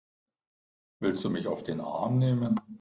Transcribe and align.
Willst 0.99 1.23
du 1.25 1.29
mich 1.29 1.45
auf 1.45 1.61
den 1.61 1.79
Arm 1.79 2.17
nehmen? 2.17 2.59